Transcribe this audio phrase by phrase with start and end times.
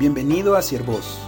[0.00, 1.20] Bienvenido a Siervos,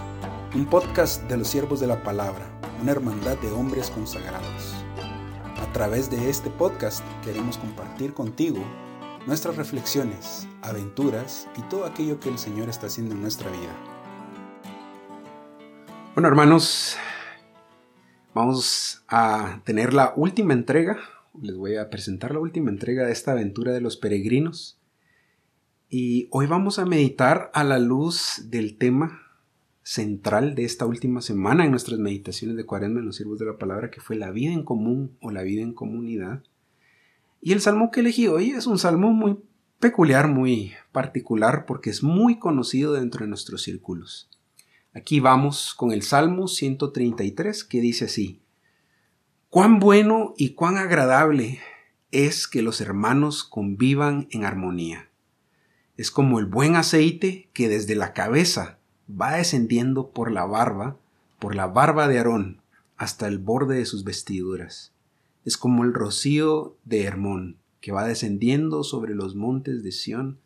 [0.54, 2.48] un podcast de los siervos de la palabra,
[2.80, 4.74] una hermandad de hombres consagrados.
[5.60, 8.64] A través de este podcast queremos compartir contigo
[9.26, 13.76] nuestras reflexiones, aventuras y todo aquello que el Señor está haciendo en nuestra vida.
[16.14, 16.96] Bueno, hermanos,
[18.32, 20.96] vamos a tener la última entrega.
[21.42, 24.81] Les voy a presentar la última entrega de esta aventura de los peregrinos.
[25.94, 29.20] Y hoy vamos a meditar a la luz del tema
[29.82, 33.58] central de esta última semana en nuestras meditaciones de cuaresma en los siervos de la
[33.58, 36.44] palabra, que fue la vida en común o la vida en comunidad.
[37.42, 39.36] Y el salmo que elegí hoy es un salmo muy
[39.80, 44.30] peculiar, muy particular, porque es muy conocido dentro de nuestros círculos.
[44.94, 48.40] Aquí vamos con el Salmo 133, que dice así,
[49.50, 51.60] Cuán bueno y cuán agradable
[52.12, 55.11] es que los hermanos convivan en armonía
[55.96, 58.78] es como el buen aceite que desde la cabeza
[59.08, 60.96] va descendiendo por la barba,
[61.38, 62.62] por la barba de Aarón,
[62.96, 64.92] hasta el borde de sus vestiduras.
[65.44, 70.38] Es como el rocío de Hermón, que va descendiendo sobre los montes de Sión,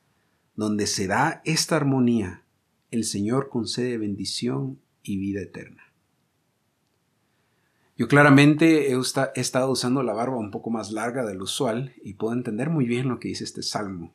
[0.55, 2.43] donde se da esta armonía,
[2.91, 5.83] el Señor concede bendición y vida eterna.
[7.99, 9.01] Yo claramente he,
[9.41, 13.09] estado usando la barba un poco más larga del usual y puedo entender muy bien
[13.09, 14.15] lo que dice este salmo.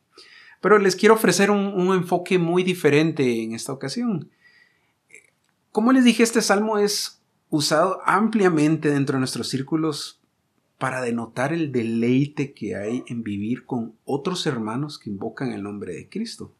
[0.61, 4.29] Pero les quiero ofrecer un, enfoque muy diferente en esta ocasión.
[5.71, 10.21] Como les dije, este salmo es usado ampliamente dentro de nuestros círculos
[10.77, 15.93] para denotar el deleite que hay en vivir con otros hermanos que invocan el nombre
[15.93, 16.53] de Cristo.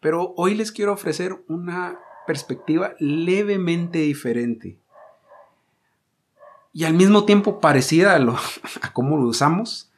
[0.00, 4.78] Pero hoy les quiero ofrecer una perspectiva levemente diferente
[6.72, 8.36] y al mismo tiempo parecida a, lo,
[8.82, 9.91] a cómo lo usamos,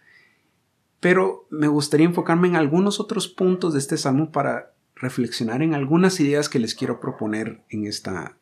[1.04, 6.18] pero me gustaría enfocarme en algunos otros puntos de este salmo para reflexionar en algunas
[6.18, 8.38] ideas que les quiero proponer en esta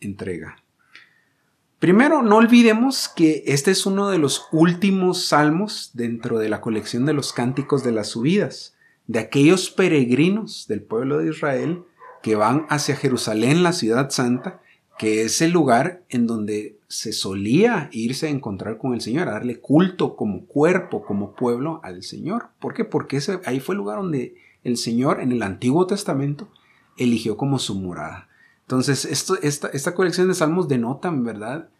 [0.00, 0.56] entrega.
[1.78, 7.06] Primero, no olvidemos que este es uno de los últimos salmos dentro de la colección
[7.06, 8.74] de los cánticos de las subidas,
[9.06, 11.84] de aquellos peregrinos del pueblo de Israel
[12.20, 14.60] que van hacia Jerusalén, la ciudad santa,
[14.98, 19.32] que es el lugar en donde se solía irse a encontrar con el Señor, a
[19.32, 22.50] darle culto como cuerpo, como pueblo al Señor.
[22.60, 22.84] ¿Por qué?
[22.84, 26.50] Porque ahí fue el lugar donde el Señor en el Antiguo Testamento
[26.98, 28.28] eligió como su morada.
[28.62, 31.70] Entonces, esto, esta, esta colección de salmos denotan, ¿verdad?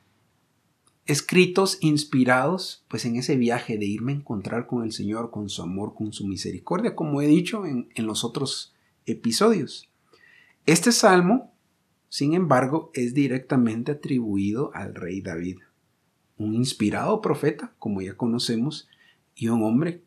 [1.07, 5.63] Escritos inspirados pues en ese viaje de irme a encontrar con el Señor, con su
[5.63, 8.75] amor, con su misericordia, como he dicho en, en los otros
[9.07, 9.89] episodios.
[10.65, 11.52] Este salmo
[12.13, 15.61] sin embargo, es directamente atribuido al rey David,
[16.37, 18.87] un inspirado profeta, como ya conocemos,
[19.35, 20.03] y un hombre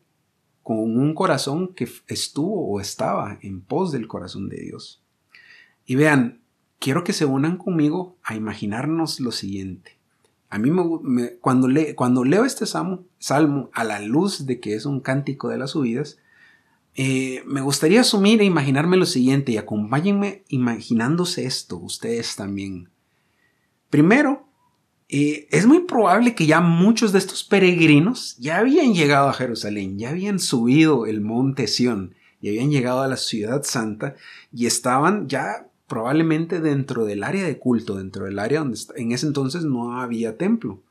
[0.62, 5.02] con un corazón que estuvo o estaba en pos del corazón de Dios.
[5.84, 6.42] Y vean,
[6.78, 9.98] quiero que se unan conmigo a imaginarnos lo siguiente.
[10.48, 10.70] A mí
[11.40, 15.72] cuando leo este salmo, salmo a la luz de que es un cántico de las
[15.72, 16.18] subidas,
[16.96, 22.88] eh, me gustaría asumir e imaginarme lo siguiente y acompáñenme imaginándose esto ustedes también.
[23.90, 24.48] Primero,
[25.08, 29.98] eh, es muy probable que ya muchos de estos peregrinos ya habían llegado a Jerusalén,
[29.98, 34.14] ya habían subido el monte Sión, y habían llegado a la ciudad santa
[34.52, 39.26] y estaban ya probablemente dentro del área de culto, dentro del área donde en ese
[39.26, 40.82] entonces no había templo.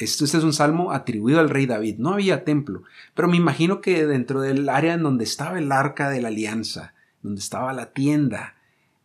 [0.00, 1.98] Este, es un salmo atribuido al rey David.
[1.98, 2.84] No había templo,
[3.14, 6.94] pero me imagino que dentro del área en donde estaba el arca de la alianza,
[7.22, 8.56] donde estaba la tienda,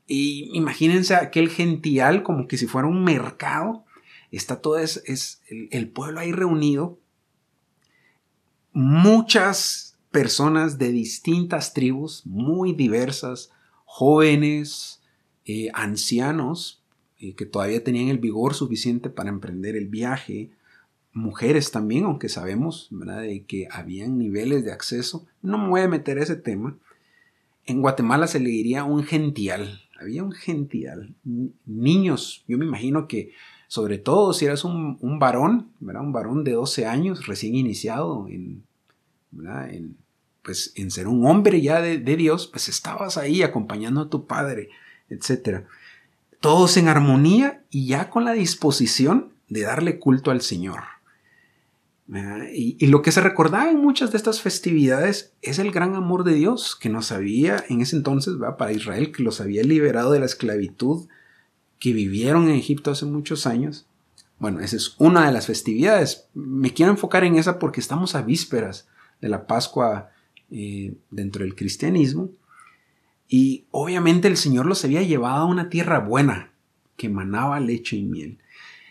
[0.07, 3.84] y imagínense aquel gential como que si fuera un mercado,
[4.31, 6.97] está todo es, el, pueblo ahí reunido,
[8.72, 13.51] muchas personas de distintas tribus, muy diversas,
[13.84, 15.01] jóvenes,
[15.44, 16.81] eh, ancianos,
[17.19, 20.51] eh, que todavía tenían el vigor suficiente para emprender el viaje,
[21.15, 25.25] mujeres también, aunque sabemos de que habían niveles de acceso.
[25.41, 26.77] No me voy a meter ese tema.
[27.65, 29.81] En Guatemala se le diría un gential.
[29.99, 31.16] Había un gential.
[31.66, 33.31] Niños, yo me imagino que,
[33.69, 38.66] sobre todo si eras un, varón, un varón de 12 años, recién iniciado en,
[40.43, 44.28] pues, en ser un hombre ya de, de, Dios, pues estabas ahí acompañando a tu
[44.28, 44.67] padre,
[45.09, 45.63] etc.
[46.41, 50.94] Todos en armonía y ya con la disposición de darle culto al Señor.
[52.07, 56.35] Y, lo que se recordaba en muchas de estas festividades es el gran amor de
[56.35, 60.25] Dios que nos había en ese entonces para Israel, que los había liberado de la
[60.25, 61.07] esclavitud
[61.79, 63.87] que vivieron en Egipto hace muchos años.
[64.37, 66.28] Bueno, esa es una de las festividades.
[66.34, 68.87] Me quiero enfocar en esa porque estamos a vísperas
[69.19, 70.11] de la Pascua
[70.52, 72.29] eh, dentro del cristianismo.
[73.28, 76.52] Y obviamente el Señor los había llevado a una tierra buena,
[76.97, 78.37] que manaba leche y miel.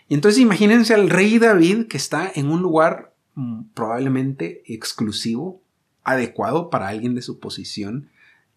[0.09, 5.61] Y entonces imagínense al rey David que está en un lugar mm, probablemente exclusivo,
[6.03, 8.09] adecuado para alguien de su posición.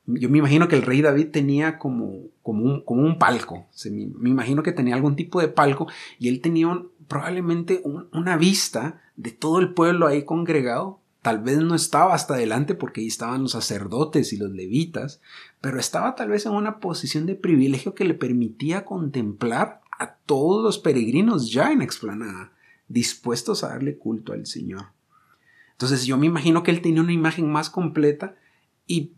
[0.05, 3.67] Yo me imagino que el rey David tenía como, como, un, como un palco.
[3.89, 5.87] me, imagino que tenía algún tipo de palco
[6.19, 6.67] y él tenía
[7.07, 12.73] probablemente una vista de todo el pueblo ahí congregado Tal vez no estaba hasta adelante
[12.73, 15.19] porque ahí estaban los sacerdotes y los levitas,
[15.59, 20.63] pero estaba tal vez en una posición de privilegio que le permitía contemplar a todos
[20.63, 22.53] los peregrinos ya en explanada,
[22.87, 24.87] dispuestos a darle culto al Señor.
[25.71, 28.35] Entonces yo me imagino que él tenía una imagen más completa
[28.85, 29.13] y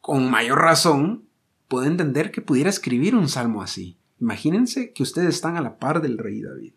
[0.00, 1.24] con mayor razón
[1.68, 3.96] puedo entender que pudiera escribir un salmo así.
[4.20, 6.74] Imagínense que ustedes están a la par del rey David.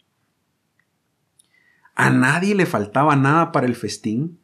[1.96, 4.40] A nadie le faltaba nada para el festín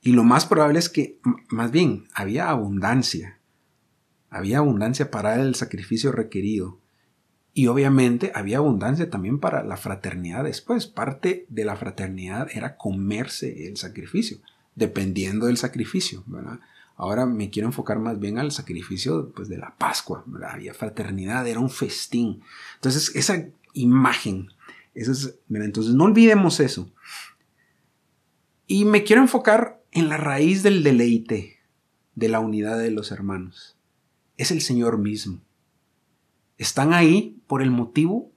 [0.00, 3.38] y lo más probable es que, más bien, había abundancia.
[4.30, 6.79] Había abundancia para el sacrificio requerido.
[7.60, 10.86] Y obviamente había abundancia también para la fraternidad después.
[10.86, 14.38] Parte de la fraternidad era comerse el sacrificio,
[14.76, 16.24] dependiendo del sacrificio.
[16.96, 20.24] Ahora me quiero enfocar más bien al sacrificio pues, de la Pascua.
[20.48, 22.40] Había fraternidad, era un festín.
[22.76, 24.48] Entonces, esa imagen,
[24.94, 26.90] es, entonces no olvidemos eso.
[28.66, 31.58] Y me quiero enfocar en la raíz del deleite
[32.14, 33.76] de la unidad de los hermanos.
[34.38, 35.42] Es el Señor mismo.
[36.60, 38.32] Están ahí por el motivo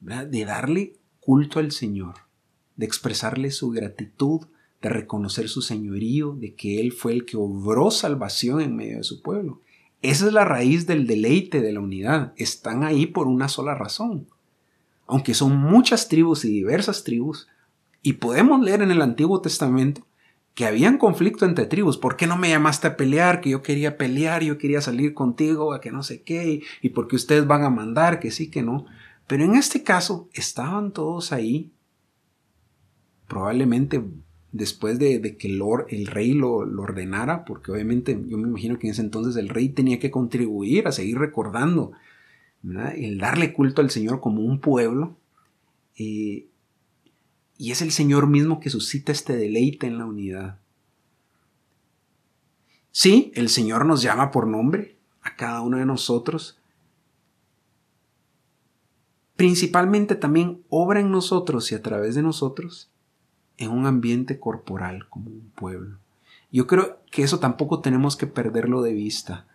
[0.00, 2.14] de darle culto al Señor,
[2.74, 4.48] de expresarle su gratitud,
[4.82, 9.04] de reconocer su señorío, de que Él fue el que obró salvación en medio de
[9.04, 9.60] su pueblo.
[10.02, 12.32] Esa es la raíz del deleite de la unidad.
[12.36, 14.26] Están ahí por una sola razón.
[15.06, 17.46] Aunque son muchas tribus y diversas tribus,
[18.02, 20.04] y podemos leer en el Antiguo Testamento
[20.58, 21.98] que habían conflicto entre tribus.
[21.98, 23.40] ¿Por qué no me llamaste a pelear?
[23.40, 27.14] Que yo quería pelear, yo quería salir contigo, a que no sé qué, y porque
[27.14, 28.84] ustedes van a mandar, que sí, que no.
[29.28, 31.70] Pero en este caso estaban todos ahí,
[33.28, 34.02] probablemente
[34.50, 38.94] después de, que el, el rey lo, ordenara, porque obviamente yo me imagino que en
[38.94, 41.92] ese entonces el rey tenía que contribuir a seguir recordando,
[42.96, 45.16] el darle culto al Señor como un pueblo.
[45.96, 46.46] Eh,
[47.58, 50.60] y es el Señor mismo que suscita este deleite en la unidad.
[52.92, 56.58] Sí, el Señor nos llama por nombre a cada uno de nosotros.
[59.36, 62.90] Principalmente también obra en nosotros y a través de nosotros
[63.56, 65.98] en un ambiente corporal como un pueblo.
[66.50, 69.46] Yo creo que eso tampoco tenemos que perderlo de vista.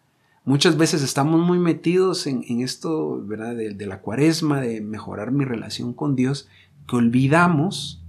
[0.46, 3.56] Muchas veces estamos muy metidos en, esto ¿verdad?
[3.56, 6.50] de la cuaresma, de mejorar mi relación con Dios,
[6.88, 8.04] que olvidamos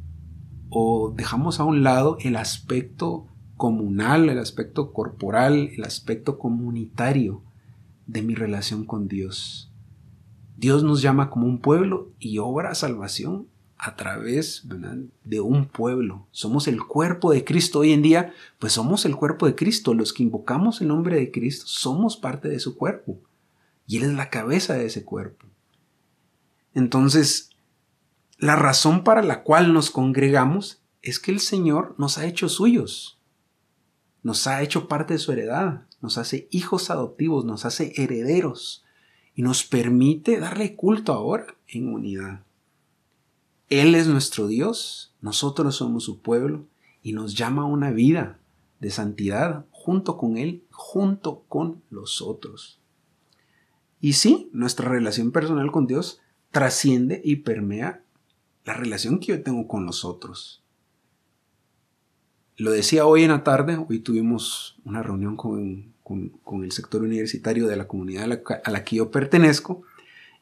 [0.69, 7.43] o dejamos a un lado el aspecto comunal, el aspecto corporal, el aspecto comunitario
[8.07, 9.71] de mi relación con Dios.
[10.57, 13.47] Dios nos llama como un pueblo y obra salvación
[13.79, 14.67] a través
[15.25, 16.27] de un pueblo.
[16.31, 19.95] Somos el cuerpo de Cristo hoy en día, pues somos el cuerpo de Cristo.
[19.95, 23.19] Los que invocamos el nombre de Cristo somos parte de su cuerpo
[23.87, 25.47] y Él es la cabeza de ese cuerpo.
[26.75, 27.51] Entonces,
[28.39, 33.19] la razón para la cual nos congregamos es que el Señor nos ha hecho suyos,
[34.23, 38.85] nos ha hecho parte de su heredad, nos hace hijos adoptivos, nos hace herederos
[39.35, 42.45] y nos permite darle culto ahora en unidad.
[43.81, 46.67] Él es nuestro Dios, nosotros somos su pueblo
[47.03, 48.39] y nos llama a una vida
[48.81, 52.79] de santidad junto con Él, junto con los otros.
[54.01, 58.03] Y sí, nuestra relación personal con Dios trasciende y permea
[58.65, 60.63] la relación que yo tengo con los otros.
[62.57, 65.93] Lo decía hoy en la tarde, hoy tuvimos una reunión con,
[66.63, 69.83] el sector universitario de la comunidad a la, a la que yo pertenezco,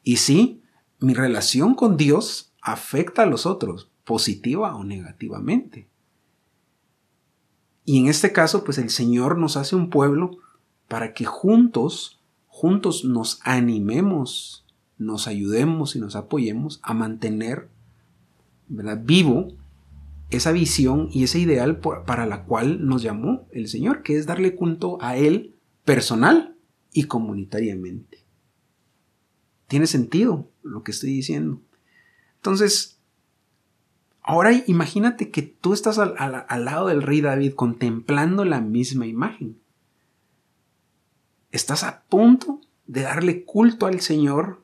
[0.03, 0.61] y sí,
[0.99, 5.89] mi relación con Dios afecta a los otros, positiva o negativamente.
[7.85, 10.37] Y en este caso, pues el Señor nos hace un pueblo
[10.87, 14.65] para que juntos, juntos nos animemos,
[14.97, 17.69] nos ayudemos y nos apoyemos a mantener
[19.01, 19.49] vivo
[20.29, 24.55] esa visión y ese ideal para la cual nos llamó el Señor, que es darle
[24.55, 26.55] culto a Él personal
[26.93, 28.23] y comunitariamente.
[29.67, 31.61] Tiene sentido lo que estoy diciendo.
[32.43, 32.97] Entonces,
[34.21, 39.57] ahora imagínate que tú estás al, lado del rey David contemplando la misma imagen.
[41.51, 44.61] Estás a punto de darle culto al Señor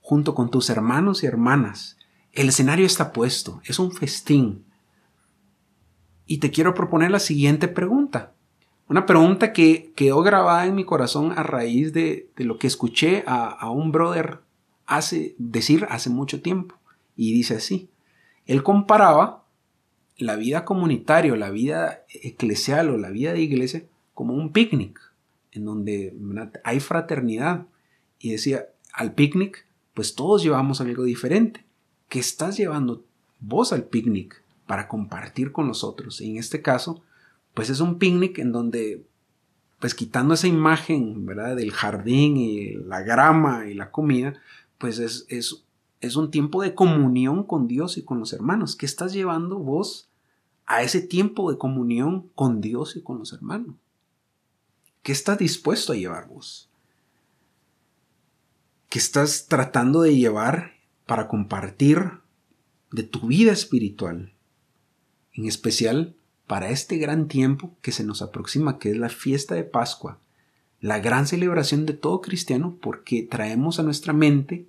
[0.00, 1.98] junto con tus hermanos y hermanas
[2.32, 4.64] el escenario está puesto, es un festín.
[6.26, 8.32] Y te quiero proponer la siguiente pregunta.
[8.88, 13.46] Una pregunta que quedó grabada en mi corazón a raíz de, lo que escuché a,
[13.48, 14.40] a, un brother
[14.86, 16.79] hace, decir hace mucho tiempo.
[17.16, 17.88] Y dice así,
[18.46, 19.44] él comparaba
[20.16, 25.00] la vida comunitaria, la vida eclesial o la vida de iglesia como un picnic,
[25.52, 26.14] en donde
[26.64, 27.66] hay fraternidad.
[28.18, 31.64] Y decía, al picnic, pues todos llevamos algo diferente.
[32.08, 33.04] ¿Qué estás llevando
[33.40, 36.20] vos al picnic para compartir con los otros?
[36.20, 37.02] Y en este caso,
[37.54, 39.04] pues es un picnic en donde,
[39.78, 41.56] pues quitando esa imagen, ¿verdad?
[41.56, 44.34] Del jardín y la grama y la comida,
[44.78, 45.64] pues es, es,
[46.00, 48.74] es un tiempo de comunión con Dios y con los hermanos.
[48.76, 50.08] ¿Qué estás llevando vos
[50.66, 53.74] a ese tiempo de comunión con Dios y con los hermanos?
[55.02, 56.68] ¿Qué estás dispuesto a llevar vos?
[58.88, 60.72] ¿Qué estás tratando de llevar
[61.06, 62.10] para compartir
[62.90, 64.32] de tu vida espiritual?
[65.32, 66.16] En especial
[66.46, 70.18] para este gran tiempo que se nos aproxima, que es la fiesta de Pascua,
[70.80, 74.66] la gran celebración de todo cristiano, porque traemos a nuestra mente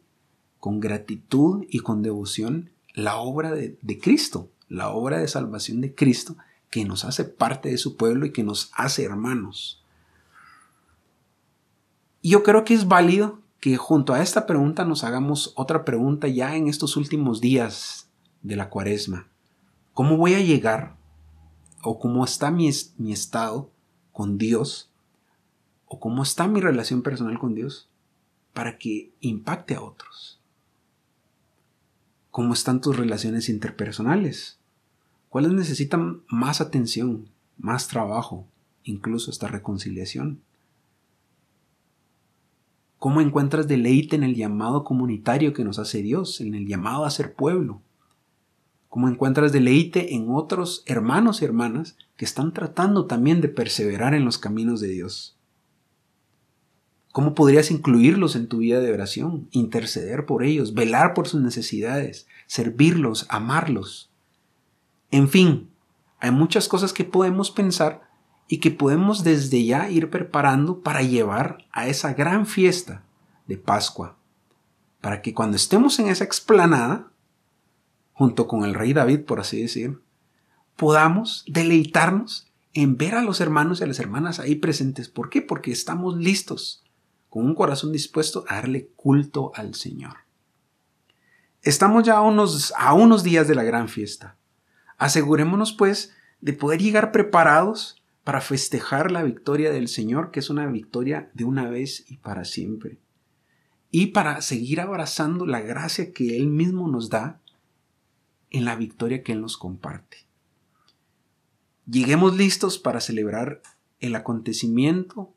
[0.61, 6.37] con gratitud y con devoción la obra de, Cristo, la obra de salvación de Cristo,
[6.69, 9.83] que nos hace parte de su pueblo y que nos hace hermanos.
[12.21, 16.29] Y yo creo que es válido que junto a esta pregunta nos hagamos otra pregunta
[16.29, 18.09] ya en estos últimos días
[18.41, 19.27] de la cuaresma.
[19.93, 20.95] ¿Cómo voy a llegar
[21.83, 23.71] o cómo está mi, mi estado
[24.11, 24.91] con Dios,
[25.85, 27.89] o cómo está mi relación personal con Dios,
[28.53, 30.40] para que impacte a otros.
[32.31, 34.57] ¿Cómo están tus relaciones interpersonales?
[35.29, 38.47] ¿Cuáles necesitan más atención, más trabajo,
[38.83, 40.41] incluso esta reconciliación?
[42.97, 47.11] ¿Cómo encuentras deleite en el llamado comunitario que nos hace Dios, en el llamado a
[47.11, 47.81] ser pueblo?
[48.91, 54.25] cómo encuentras deleite en otros hermanos y hermanas que están tratando también de perseverar en
[54.25, 55.37] los caminos de Dios.
[57.11, 62.27] ¿Cómo podrías incluirlos en tu vida de oración, interceder por ellos, velar por sus necesidades,
[62.47, 64.11] servirlos, amarlos?
[65.11, 65.69] En fin,
[66.19, 68.09] hay muchas cosas que podemos pensar
[68.47, 73.03] y que podemos desde ya ir preparando para llevar a esa gran fiesta
[73.47, 74.17] de Pascua,
[75.01, 77.11] para que cuando estemos en esa explanada
[78.13, 80.01] junto con el rey David, por así decir,
[80.75, 85.09] podamos deleitarnos en ver a los hermanos y a las hermanas ahí presentes.
[85.09, 85.41] ¿Por qué?
[85.41, 86.83] Porque estamos listos,
[87.31, 90.17] con un corazón dispuesto a darle culto al Señor.
[91.61, 94.35] Estamos ya a unos, a unos días de la gran fiesta.
[94.97, 100.67] Asegurémonos, pues, de poder llegar preparados para festejar la victoria del Señor, que es una
[100.67, 102.99] victoria de una vez y para siempre.
[103.91, 107.39] Y para seguir abrazando la gracia que Él mismo nos da
[108.49, 110.17] en la victoria que Él nos comparte.
[111.85, 113.61] Lleguemos listos para celebrar
[114.01, 115.33] el acontecimiento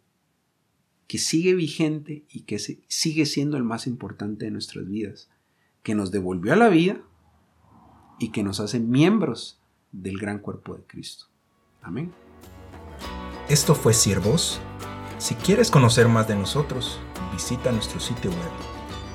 [1.06, 5.28] que sigue vigente y que sigue siendo el más importante de nuestras vidas,
[5.82, 7.00] que nos devolvió a la vida
[8.18, 9.61] y que nos hace miembros
[9.92, 11.26] del gran cuerpo de Cristo.
[11.82, 12.12] Amén.
[13.49, 14.61] Esto fue Siervos.
[15.18, 16.99] Si quieres conocer más de nosotros,
[17.32, 18.50] visita nuestro sitio web